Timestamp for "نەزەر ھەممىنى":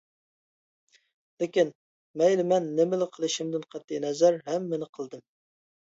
4.07-4.89